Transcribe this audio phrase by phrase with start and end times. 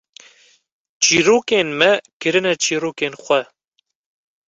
[1.03, 3.41] çîrokên me kirinin çîrokên xwe